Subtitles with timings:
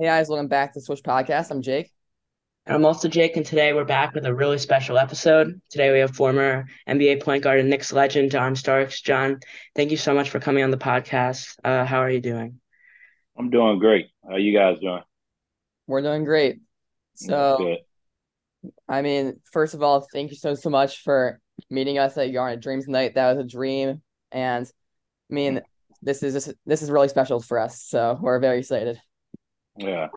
[0.00, 1.50] Hey guys, welcome back to Swish Podcast.
[1.50, 1.92] I'm Jake.
[2.64, 5.60] And I'm also Jake, and today we're back with a really special episode.
[5.68, 9.02] Today we have former NBA point guard and Knicks legend John Starks.
[9.02, 9.40] John,
[9.76, 11.54] thank you so much for coming on the podcast.
[11.62, 12.62] Uh, how are you doing?
[13.38, 14.06] I'm doing great.
[14.24, 15.02] How are you guys doing?
[15.86, 16.60] We're doing great.
[17.16, 17.76] So,
[18.88, 22.58] I mean, first of all, thank you so so much for meeting us at Yarn
[22.58, 23.16] Dreams Night.
[23.16, 24.00] That was a dream,
[24.32, 24.64] and
[25.30, 25.60] I mean,
[26.00, 27.82] this is this, this is really special for us.
[27.82, 28.98] So we're very excited.
[29.80, 30.08] Yeah,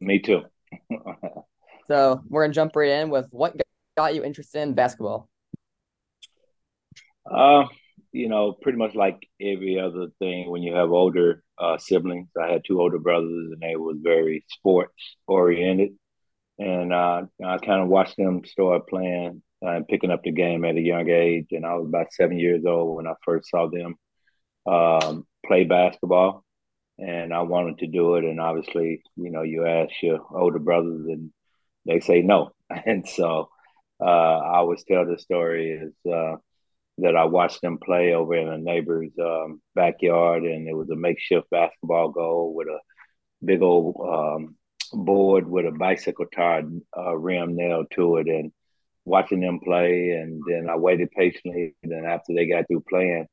[0.00, 0.42] me too.
[1.88, 3.56] so we're gonna jump right in with what
[3.96, 5.28] got you interested in basketball.
[7.30, 7.64] Uh,
[8.12, 12.28] you know, pretty much like every other thing when you have older uh, siblings.
[12.40, 15.96] I had two older brothers, and they was very sports oriented,
[16.58, 20.76] and uh, I kind of watched them start playing and picking up the game at
[20.76, 21.48] a young age.
[21.52, 23.96] And I was about seven years old when I first saw them
[24.66, 26.44] um, play basketball
[26.98, 28.24] and I wanted to do it.
[28.24, 31.30] And obviously, you know, you ask your older brothers, and
[31.86, 32.50] they say no.
[32.84, 33.48] And so
[34.00, 36.36] uh, I always tell the story is uh,
[36.98, 40.96] that I watched them play over in a neighbor's um, backyard, and it was a
[40.96, 42.78] makeshift basketball goal with a
[43.44, 44.56] big old um,
[44.92, 46.64] board with a bicycle tire
[46.96, 48.52] uh, rim nailed to it, and
[49.04, 50.10] watching them play.
[50.10, 51.74] And then I waited patiently.
[51.82, 53.26] And then after they got through playing,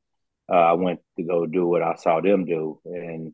[0.49, 3.33] uh, I went to go do what I saw them do, and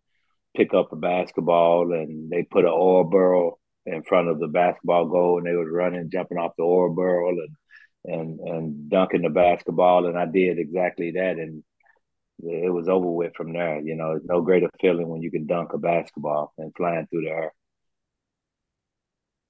[0.55, 5.07] pick up a basketball and they put an oil barrel in front of the basketball
[5.07, 7.55] goal and they was running, jumping off the oil barrel and
[8.03, 11.63] and and dunking the basketball and I did exactly that and
[12.43, 13.79] it was over with from there.
[13.79, 17.25] You know, it's no greater feeling when you can dunk a basketball and flying through
[17.25, 17.53] the air.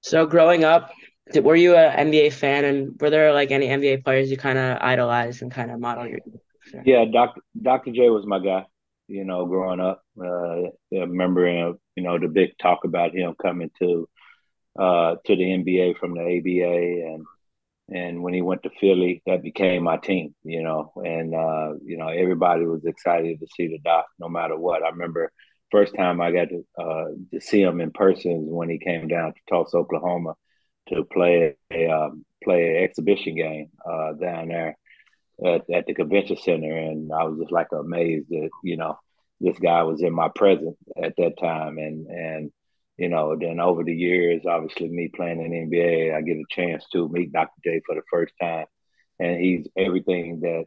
[0.02, 0.90] So growing up,
[1.34, 4.78] were you an NBA fan and were there like any NBA players you kind of
[4.80, 6.18] idolized and kind of model your?
[6.84, 7.40] Yeah, Dr.
[7.60, 7.92] Dr.
[7.92, 8.66] J was my guy
[9.12, 10.02] you know, growing up.
[10.18, 14.08] Uh, remembering, you know, the big talk about him coming to
[14.78, 17.26] uh, to the NBA from the ABA, and
[17.90, 20.34] and when he went to Philly, that became my team.
[20.44, 24.56] You know, and uh, you know, everybody was excited to see the doc, no matter
[24.56, 24.82] what.
[24.82, 25.30] I remember
[25.70, 29.34] first time I got to uh, to see him in person when he came down
[29.34, 30.34] to Tulsa, Oklahoma,
[30.88, 34.76] to play a um, play an exhibition game uh, down there
[35.44, 38.98] at, at the convention center, and I was just like amazed that you know
[39.42, 42.52] this guy was in my presence at that time, and and
[42.96, 46.44] you know then over the years, obviously me playing in the NBA, I get a
[46.50, 47.60] chance to meet Dr.
[47.64, 48.66] J for the first time,
[49.18, 50.64] and he's everything that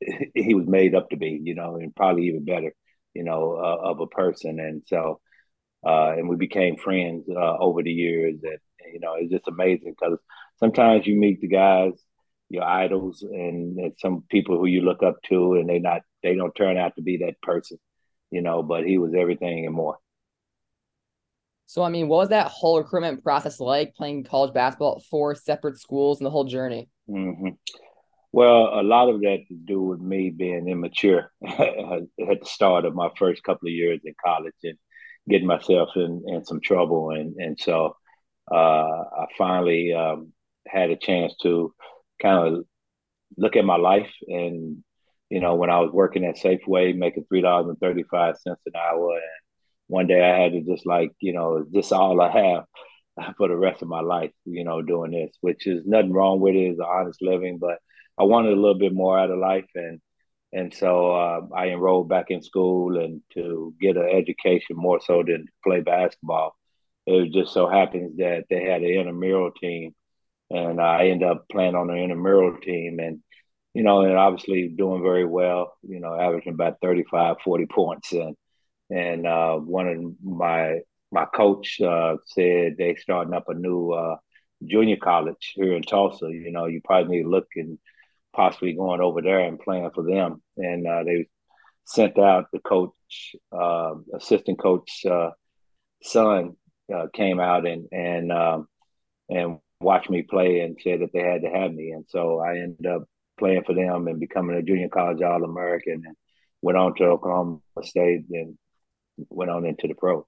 [0.34, 2.72] he was made up to be, you know, and probably even better,
[3.14, 5.20] you know, uh, of a person, and so.
[5.86, 8.40] Uh, and we became friends uh, over the years.
[8.42, 8.58] And
[8.92, 10.18] you know, it's just amazing because
[10.58, 11.92] sometimes you meet the guys
[12.48, 16.34] your idols and, and some people who you look up to and they're not they
[16.34, 17.78] don't turn out to be that person
[18.30, 19.98] you know but he was everything and more.
[21.66, 25.34] So i mean what was that whole recruitment process like playing college basketball at four
[25.34, 26.88] separate schools and the whole journey?
[27.08, 27.50] Mm-hmm.
[28.32, 32.94] well a lot of that to do with me being immature at the start of
[32.94, 34.76] my first couple of years in college and
[35.28, 37.10] getting myself in, in some trouble.
[37.10, 37.96] And and so
[38.52, 38.54] uh,
[39.22, 40.32] i finally um,
[40.66, 41.74] had a chance to
[42.20, 42.64] kind of
[43.36, 44.84] look at my life and
[45.30, 48.60] you know when I was working at Safeway making three dollars and thirty five cents
[48.66, 49.12] an hour.
[49.14, 49.22] And
[49.88, 53.56] one day I had to just like you know this all I have for the
[53.56, 56.72] rest of my life you know doing this which is nothing wrong with it.
[56.72, 57.78] Is honest living but
[58.18, 59.68] I wanted a little bit more out of life.
[59.74, 60.00] And
[60.52, 65.22] and so uh, I enrolled back in school and to get an education more so
[65.26, 66.56] than play basketball.
[67.06, 69.94] It just so happens that they had an intramural team
[70.50, 72.98] and I ended up playing on the intramural team.
[73.00, 73.20] And
[73.76, 78.12] you know and obviously doing very well you know averaging about 35 40 points.
[78.12, 78.34] And
[78.88, 80.80] and uh, one of my
[81.12, 84.16] my coach uh, said they starting up a new uh,
[84.64, 86.28] junior college here in Tulsa.
[86.30, 87.78] You know you probably need to look and
[88.34, 90.42] possibly going over there and playing for them.
[90.56, 91.26] And uh, they
[91.84, 95.30] sent out the coach uh, assistant coach uh,
[96.02, 96.56] son
[97.12, 98.68] came out and and um,
[99.28, 101.90] and watched me play and said that they had to have me.
[101.90, 103.02] And so I ended up
[103.38, 106.16] playing for them and becoming a junior college All American and
[106.62, 108.56] went on to Oklahoma State and
[109.28, 110.24] went on into the pros.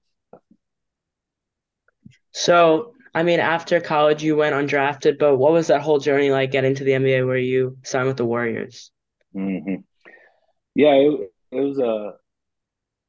[2.31, 6.51] So, I mean, after college, you went undrafted, but what was that whole journey like
[6.51, 8.91] getting to the NBA where you signed with the Warriors?
[9.35, 9.75] Mm-hmm.
[10.75, 12.13] Yeah, it, it was a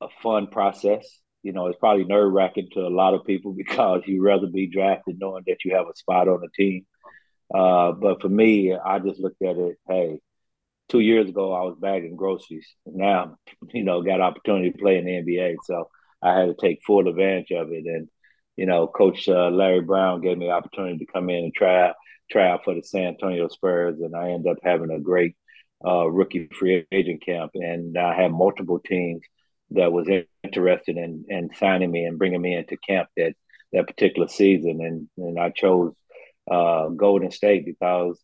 [0.03, 4.03] a fun process you know, it's probably nerve wracking to a lot of people because
[4.07, 6.87] you'd rather be drafted knowing that you have a spot on the team.
[7.53, 9.79] Uh, but for me, I just looked at it.
[9.89, 10.21] Hey,
[10.89, 12.67] two years ago I was bagging groceries.
[12.87, 13.37] Now,
[13.73, 15.57] you know, got opportunity to play in the NBA.
[15.65, 15.89] So
[16.23, 17.87] I had to take full advantage of it.
[17.87, 18.09] And
[18.57, 21.89] you know, Coach uh, Larry Brown gave me the opportunity to come in and try
[21.89, 21.95] out,
[22.31, 25.35] try out for the San Antonio Spurs, and I ended up having a great
[25.85, 27.53] uh, rookie free agent camp.
[27.55, 29.23] And I had multiple teams
[29.71, 30.09] that was
[30.45, 33.35] interested in, in signing me and bringing me into camp that
[33.73, 34.81] that particular season.
[34.83, 35.95] And and I chose
[36.51, 38.21] uh, Golden State because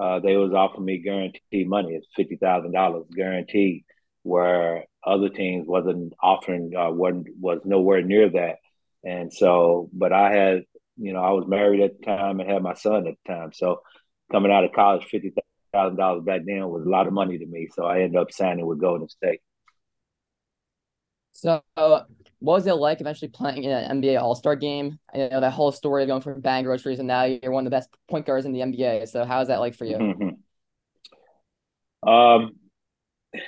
[0.00, 1.94] uh, they was offering me guaranteed money.
[1.94, 3.84] It's fifty thousand dollars guaranteed,
[4.22, 8.56] where other teams wasn't offering uh, wasn't was nowhere near that.
[9.04, 10.62] And so, but I had,
[10.96, 13.52] you know, I was married at the time and had my son at the time.
[13.52, 13.80] So
[14.30, 15.32] coming out of college, fifty
[15.72, 17.68] thousand dollars back then was a lot of money to me.
[17.74, 19.40] So I ended up signing with Golden State.
[21.32, 21.62] So,
[22.40, 24.98] what was it like eventually playing in an NBA All Star game?
[25.14, 27.70] You know that whole story of going from bag groceries, and now you're one of
[27.70, 29.08] the best point guards in the NBA.
[29.08, 29.96] So, how is that like for you?
[29.96, 32.08] Mm-hmm.
[32.08, 32.52] Um,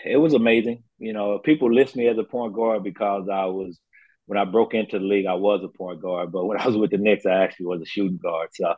[0.05, 0.83] it was amazing.
[0.99, 3.79] You know, people list me as a point guard because I was
[4.27, 6.77] when I broke into the league, I was a point guard, but when I was
[6.77, 8.51] with the Knicks, I actually was a shooting guard.
[8.53, 8.75] So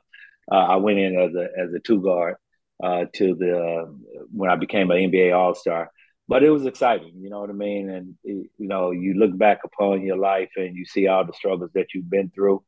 [0.51, 2.37] uh, I went in as a as a two guard
[2.83, 3.87] uh, to the uh,
[4.31, 5.91] when I became an NBA All Star.
[6.33, 7.91] But it was exciting, you know what I mean.
[7.91, 11.71] And you know, you look back upon your life and you see all the struggles
[11.75, 12.65] that you've been through,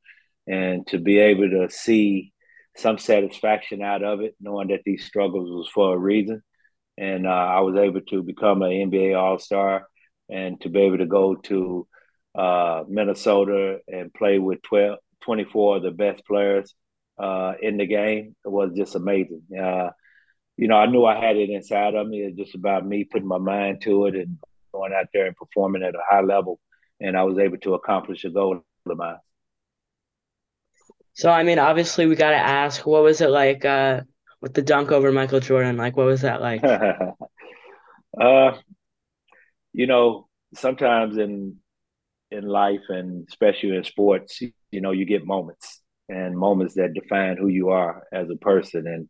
[0.47, 2.35] and to be able to see
[2.77, 6.43] some satisfaction out of it, knowing that these struggles was for a reason.
[6.99, 9.89] And uh, I was able to become an NBA All Star
[10.29, 11.87] and to be able to go to
[12.35, 16.75] uh, Minnesota and play with 12, 24 of the best players
[17.19, 19.41] uh, in the game was just amazing.
[20.57, 22.21] Uh, you know, I knew I had it inside of me.
[22.21, 24.39] It's just about me putting my mind to it and
[24.73, 26.61] going out there and performing at a high level.
[27.01, 29.17] And I was able to accomplish a goal of mine.
[31.15, 34.03] So, I mean, obviously, we got to ask, what was it like uh,
[34.41, 35.77] with the dunk over Michael Jordan?
[35.77, 36.65] Like, what was that like?
[38.21, 38.53] uh,
[39.73, 41.57] you know, sometimes in
[42.31, 44.41] in life and especially in sports,
[44.73, 48.87] you know, you get moments and moments that define who you are as a person.
[48.87, 49.09] And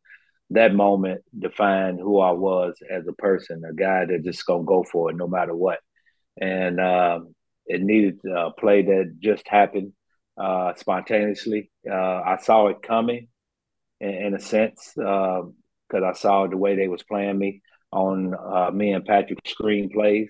[0.51, 4.85] that moment defined who I was as a person, a guy that just gonna go
[4.85, 5.79] for it no matter what.
[6.41, 7.35] And um,
[7.67, 9.93] it needed a play that just happened
[10.37, 11.71] uh, spontaneously.
[11.89, 13.29] Uh, I saw it coming
[14.01, 15.53] in, in a sense because
[15.95, 17.63] uh, I saw the way they was playing me
[17.93, 20.27] on uh, me and Patrick's screenplays,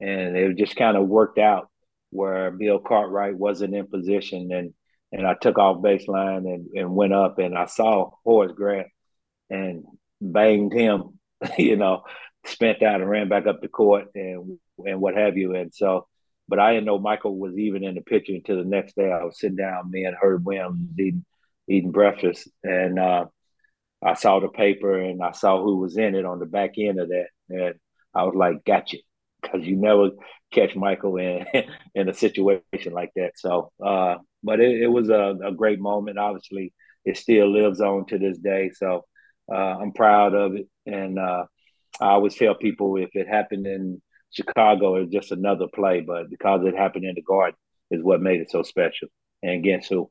[0.00, 1.68] and it just kind of worked out
[2.10, 4.74] where Bill Cartwright wasn't in position and
[5.12, 8.88] and I took off baseline and, and went up and I saw Horace Grant
[9.50, 9.84] and
[10.20, 11.18] banged him,
[11.58, 12.02] you know,
[12.46, 15.54] spent out and ran back up the court and and what have you.
[15.54, 16.06] And so
[16.46, 19.10] but I didn't know Michael was even in the picture until the next day.
[19.10, 21.24] I was sitting down, me and Herb Williams eating
[21.66, 23.24] eating breakfast and uh,
[24.04, 27.00] I saw the paper and I saw who was in it on the back end
[27.00, 27.28] of that.
[27.48, 27.74] And
[28.14, 28.98] I was like, gotcha
[29.44, 30.10] because you never
[30.52, 31.46] catch Michael in
[31.94, 33.32] in a situation like that.
[33.36, 36.18] So, uh, but it, it was a, a, great moment.
[36.18, 36.72] Obviously,
[37.04, 38.70] it still lives on to this day.
[38.74, 39.04] So
[39.52, 41.44] I'm proud of it, and uh,
[42.00, 44.00] I always tell people if it happened in
[44.30, 47.56] Chicago, it's just another play, but because it happened in the Garden,
[47.90, 49.08] is what made it so special.
[49.42, 50.10] And against who?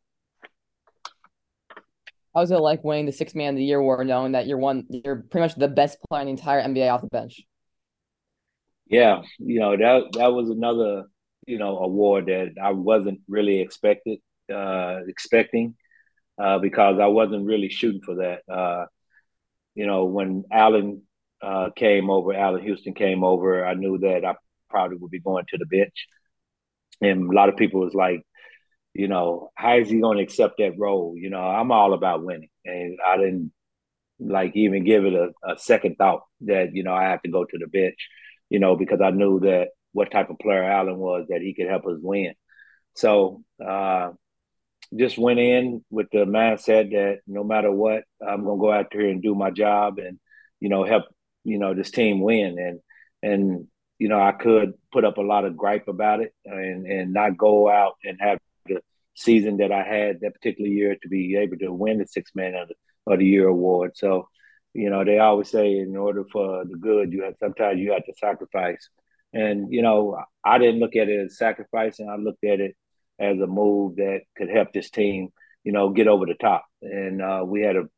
[2.33, 4.57] How was it like winning the Six Man of the Year award, knowing that you're
[4.57, 7.41] one, you're pretty much the best player in the entire NBA off the bench?
[8.88, 11.05] yeah, you know that that was another
[11.48, 14.19] you know award that I wasn't really expected
[14.53, 15.75] uh, expecting
[16.38, 18.41] uh, because I wasn't really shooting for that.
[18.48, 18.86] Uh,
[19.75, 21.03] you know, when Allan
[21.42, 24.36] uh, came over, Allan Houston came over, I knew that I
[24.70, 26.08] probably would be going to the bench,
[27.01, 28.22] and a lot of people was like,
[28.94, 31.15] you know, how is he going to accept that role?
[31.18, 33.51] You know, I'm all about winning, and I didn't
[34.20, 37.44] like even give it a, a second thought that you know I have to go
[37.44, 37.98] to the bench
[38.53, 41.68] you know, because I knew that what type of player Allan was that he could
[41.68, 42.34] help us win.
[42.96, 44.12] So uh,
[44.97, 49.07] just went in with the mindset that no matter what, I'm gonna go out there
[49.07, 50.19] and do my job and
[50.59, 51.03] you know help
[51.43, 52.79] you know this team win and
[53.21, 53.67] and
[54.00, 57.38] you know I could put up a lot of gripe about it and and not
[57.38, 58.81] go out and have the
[59.15, 62.55] season that I had that particular year to be able to win the six man
[62.55, 62.75] of the,
[63.12, 63.91] of the year award.
[63.95, 64.27] So
[64.73, 68.05] you know, they always say in order for the good, you have sometimes you have
[68.05, 68.89] to sacrifice.
[69.31, 72.09] And you know, I didn't look at it as sacrificing.
[72.09, 72.75] I looked at it
[73.20, 75.29] as a move that could help this team,
[75.63, 76.65] you know, get over the top.
[76.82, 77.89] And uh, we had a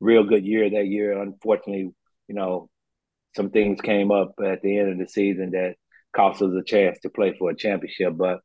[0.00, 1.20] real good year that year.
[1.20, 1.92] Unfortunately,
[2.28, 2.68] you know,
[3.34, 5.76] some things came up at the end of the season that
[6.14, 8.14] cost us a chance to play for a championship.
[8.16, 8.40] But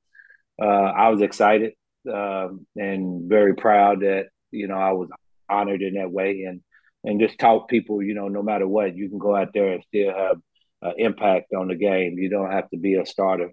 [0.62, 1.74] uh, I was excited
[2.12, 5.10] um, and very proud that you know I was
[5.50, 6.44] honored in that way.
[6.44, 6.62] And
[7.04, 9.84] and just taught people, you know, no matter what, you can go out there and
[9.84, 10.38] still have
[10.84, 12.18] uh, impact on the game.
[12.20, 13.52] You don't have to be a starter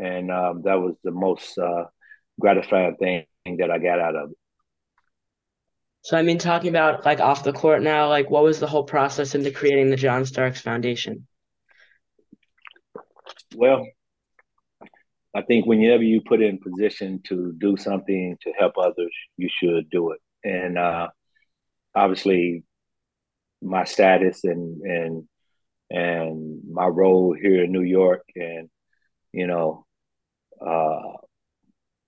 [0.00, 1.84] and um, that was the most uh,
[2.40, 3.26] gratifying thing
[3.58, 4.36] that I got out of it.
[6.02, 8.84] So I mean, talking about like off the court now, like what was the whole
[8.84, 11.26] process into creating the John Starks Foundation?
[13.54, 13.86] Well,
[15.34, 19.90] I think whenever you put in position to do something to help others, you should
[19.90, 20.20] do it.
[20.42, 21.08] And uh,
[21.94, 22.64] obviously,
[23.60, 25.28] my status and and
[25.90, 28.70] and my role here in New York, and
[29.32, 29.84] you know,
[30.64, 31.16] uh,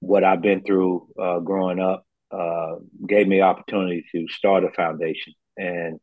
[0.00, 5.34] what I've been through uh, growing up, uh, gave me opportunity to start a foundation.
[5.56, 6.00] And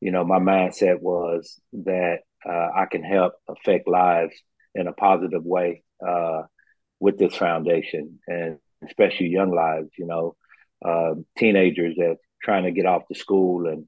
[0.00, 4.34] you know, my mindset was that uh, I can help affect lives
[4.74, 6.42] in a positive way uh,
[7.00, 9.90] with this foundation, and especially young lives.
[9.98, 13.86] You know, teenagers that trying to get off to school and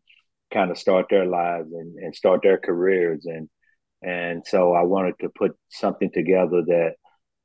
[0.53, 3.49] kind of start their lives and, and start their careers and
[4.03, 6.95] and so I wanted to put something together that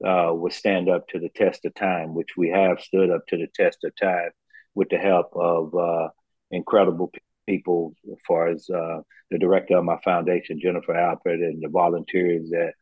[0.04, 3.38] uh, would stand up to the test of time, which we have stood up to
[3.38, 4.32] the test of time
[4.74, 6.10] with the help of uh,
[6.52, 7.12] incredible
[7.48, 9.00] people, as far as uh,
[9.32, 12.74] the director of my foundation, Jennifer Alpert, and the volunteers that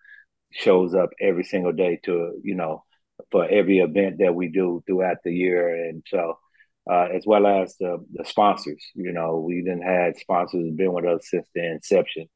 [0.52, 2.84] shows up every single day to you know
[3.32, 6.38] for every event that we do throughout the year, and so.
[6.86, 11.06] Uh, as well as the, the sponsors, you know, we didn't had sponsors been with
[11.06, 12.28] us since the inception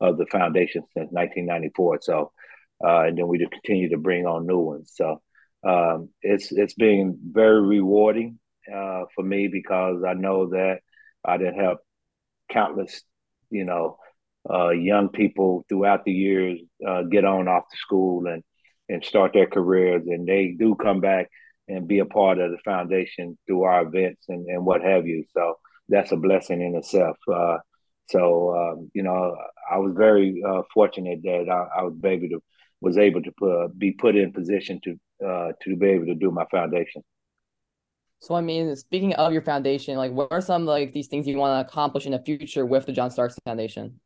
[0.00, 1.98] of the foundation since 1994.
[2.02, 2.32] So,
[2.84, 4.92] uh, and then we just continue to bring on new ones.
[4.94, 5.20] So,
[5.66, 8.38] um, it's it's been very rewarding
[8.72, 10.80] uh, for me because I know that
[11.24, 11.80] I did help
[12.50, 13.02] countless,
[13.50, 13.98] you know,
[14.48, 18.42] uh, young people throughout the years uh, get on off the school and
[18.88, 21.28] and start their careers, and they do come back
[21.68, 25.24] and be a part of the foundation through our events and, and what have you.
[25.34, 25.56] So
[25.90, 27.18] that's a blessing in itself.
[27.30, 27.58] Uh,
[28.08, 29.36] so um, you know,
[29.70, 32.42] I was very uh, fortunate that I, I, was able to
[32.80, 36.30] was able to put, be put in position to uh, to be able to do
[36.30, 37.02] my foundation.
[38.20, 41.36] So I mean, speaking of your foundation, like what are some like these things you
[41.36, 44.00] want to accomplish in the future with the John Starks Foundation?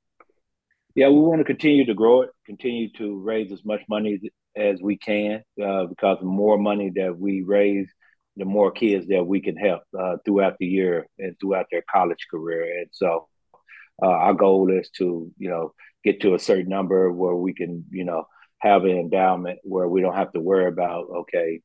[0.95, 4.21] Yeah, we want to continue to grow it, continue to raise as much money
[4.57, 7.91] as we can, uh, because the more money that we raise,
[8.37, 12.27] the more kids that we can help uh, throughout the year and throughout their college
[12.31, 12.81] career.
[12.81, 13.29] And so,
[14.03, 15.73] uh, our goal is to, you know,
[16.05, 18.27] get to a certain number where we can, you know,
[18.63, 21.61] have an endowment where we don't have to worry about, okay,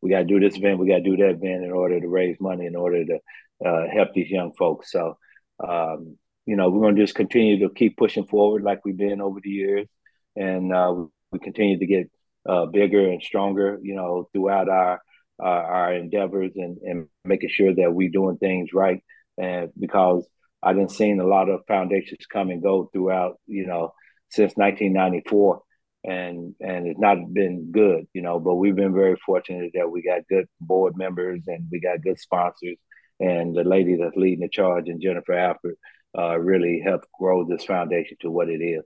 [0.00, 2.08] we got to do this event, we got to do that event in order to
[2.08, 3.18] raise money, in order to
[3.64, 4.90] uh, help these young folks.
[4.90, 5.18] So,
[5.62, 6.16] um,
[6.46, 9.38] you know, we're going to just continue to keep pushing forward like we've been over
[9.42, 9.86] the years,
[10.34, 10.94] and uh,
[11.30, 12.10] we continue to get
[12.48, 15.02] uh, bigger and stronger, you know, throughout our
[15.38, 19.02] our endeavors and, and making sure that we're doing things right.
[19.38, 20.28] And because
[20.62, 23.94] I didn't seen a lot of foundations come and go throughout, you know,
[24.28, 25.62] since 1994
[26.04, 28.38] and and it's not been good, you know.
[28.40, 32.18] But we've been very fortunate that we got good board members and we got good
[32.18, 32.76] sponsors,
[33.18, 35.76] and the lady that's leading the charge and Jennifer Alford
[36.16, 38.82] uh, really helped grow this foundation to what it is.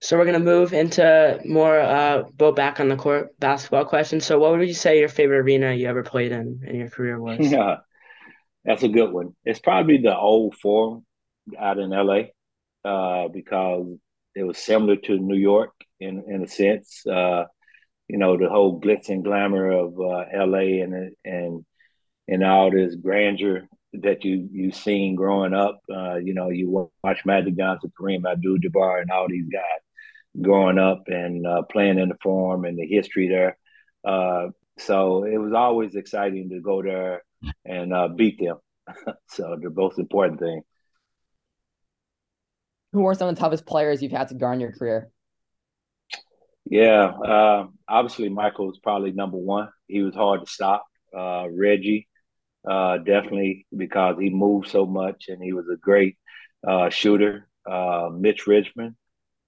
[0.00, 4.24] So we're gonna move into more uh, go back on the court basketball questions.
[4.24, 7.20] So what would you say your favorite arena you ever played in in your career
[7.20, 7.38] was?
[7.50, 7.78] Yeah,
[8.64, 9.34] that's a good one.
[9.44, 11.04] It's probably the old Forum
[11.58, 12.26] out in LA
[12.84, 13.96] uh, because
[14.36, 17.04] it was similar to New York in in a sense.
[17.06, 17.44] Uh,
[18.08, 21.64] you know, the whole glitz and glamour of uh, LA and and
[22.28, 25.80] and all this grandeur that you you seen growing up.
[25.92, 29.62] Uh, you know, you watch Magic Johnson, Kareem Abdul-Jabbar, and all these guys
[30.40, 33.56] growing up and uh, playing in the Forum and the history there.
[34.04, 37.22] Uh, so it was always exciting to go there
[37.64, 38.58] and uh, beat them.
[39.28, 40.60] so the most important thing
[42.96, 45.10] who are some of the toughest players you've had to guard in your career?
[46.64, 49.68] Yeah, uh, obviously Michael was probably number one.
[49.86, 50.86] He was hard to stop.
[51.16, 52.08] Uh, Reggie,
[52.66, 56.16] uh, definitely because he moved so much and he was a great
[56.66, 57.48] uh, shooter.
[57.70, 58.96] Uh, Mitch Richmond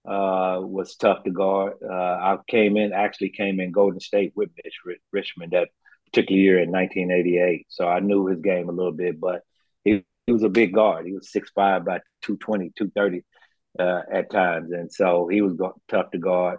[0.07, 1.73] uh, was tough to guard.
[1.91, 5.69] I came in, actually came in Golden State with Mitch Richmond that
[6.05, 9.19] particular year in 1988, so I knew his game a little bit.
[9.19, 9.41] But
[9.85, 11.07] he, he was a big guard.
[11.07, 13.25] He was 6'5", by 220, 230
[13.79, 15.57] uh, at times, and so he was
[15.89, 16.59] tough to guard.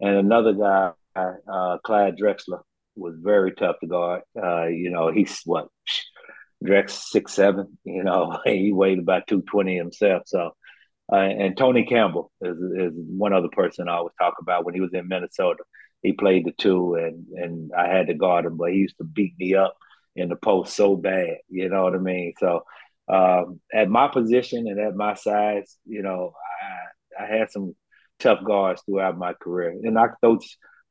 [0.00, 2.62] And another guy, uh, Clyde Drexler,
[2.96, 4.22] was very tough to guard.
[4.40, 5.68] Uh, you know, he's what
[6.64, 7.78] Drex six seven.
[7.84, 10.22] You know, he weighed about two twenty himself.
[10.26, 10.54] So,
[11.12, 14.80] uh, and Tony Campbell is, is one other person I always talk about when he
[14.80, 15.62] was in Minnesota.
[16.02, 19.04] He played the two, and and I had to guard him, but he used to
[19.04, 19.76] beat me up
[20.16, 21.38] in the post so bad.
[21.48, 22.34] You know what I mean?
[22.38, 22.64] So
[23.10, 26.32] um, at my position and at my size, you know,
[27.18, 27.74] I, I had some
[28.18, 30.38] tough guards throughout my career, and I throw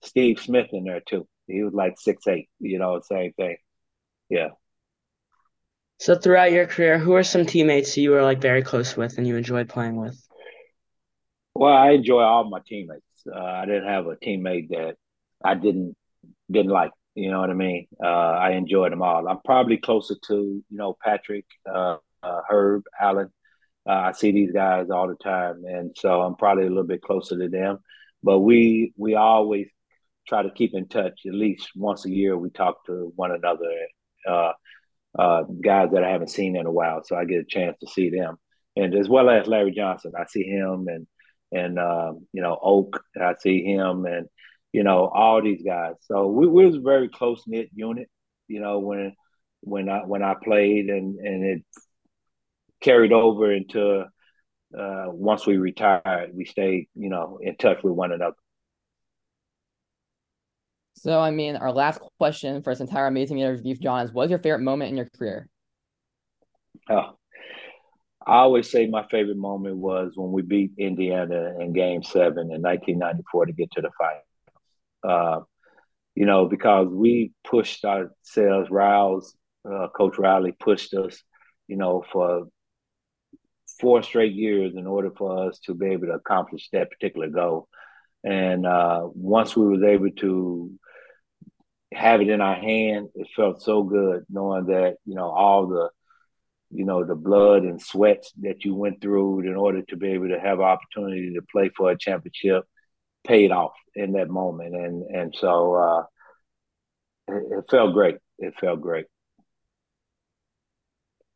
[0.04, 1.28] Steve Smith in there too.
[1.48, 3.58] He was like six eight, you know, same thing.
[4.30, 4.50] Yeah.
[5.98, 9.28] So throughout your career, who are some teammates you were like very close with and
[9.28, 10.18] you enjoyed playing with?
[11.56, 13.04] Well, I enjoy all my teammates.
[13.30, 14.96] Uh, I didn't have a teammate that
[15.44, 15.96] I didn't
[16.50, 16.92] didn't like.
[17.16, 17.88] You know what I mean?
[18.02, 19.28] Uh, I enjoyed them all.
[19.28, 23.30] I'm probably closer to you know Patrick, uh, uh Herb, Allan.
[23.88, 27.02] Uh, I see these guys all the time, and so I'm probably a little bit
[27.02, 27.80] closer to them.
[28.22, 29.68] But we we always
[30.28, 31.22] try to keep in touch.
[31.26, 33.66] At least once a year, we talk to one another.
[34.28, 34.52] Uh,
[35.18, 37.88] uh, guys that I haven't seen in a while, so I get a chance to
[37.88, 38.38] see them,
[38.76, 41.08] and as well as Larry Johnson, I see him and
[41.52, 44.28] and um, you know Oak, I see him, and
[44.72, 45.96] you know all these guys.
[46.02, 48.10] So we, we was a very close knit unit.
[48.48, 49.16] You know when
[49.62, 51.64] when I when I played, and and it
[52.82, 54.06] carried over into
[54.78, 58.36] uh, once we retired, we stayed you know in touch with one another.
[60.96, 64.40] So, I mean, our last question for this entire amazing interview, John, is what's your
[64.40, 65.48] favorite moment in your career?
[66.90, 67.16] Oh,
[68.28, 72.62] I always say my favorite moment was when we beat Indiana in Game Seven in
[72.62, 74.22] 1994 to get to the final.
[75.02, 75.44] Uh,
[76.16, 78.70] you know, because we pushed ourselves.
[78.70, 81.24] Riles, uh, Coach Riley pushed us.
[81.68, 82.50] You know, for
[83.80, 87.68] four straight years in order for us to be able to accomplish that particular goal.
[88.24, 90.72] And uh, once we was able to
[91.94, 95.90] have it in our hand, it felt so good knowing that you know all the
[96.72, 100.28] you know the blood and sweat that you went through in order to be able
[100.28, 102.66] to have opportunity to play for a championship
[103.26, 104.76] paid off in that moment.
[104.76, 106.04] And and so uh,
[107.30, 108.18] it, it felt great.
[108.38, 109.06] It felt great.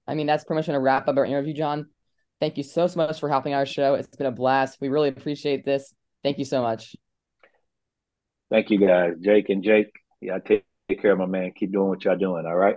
[0.06, 1.88] I mean that's pretty much going to wrap up our interview john
[2.44, 3.94] thank you so, so much for helping our show.
[3.94, 4.80] It's been a blast.
[4.82, 5.94] We really appreciate this.
[6.24, 6.94] Thank you so much.
[8.52, 9.14] Thank you guys.
[9.22, 11.54] Jake and jake yeah take, take care of my man.
[11.58, 12.76] Keep doing what y'all doing all right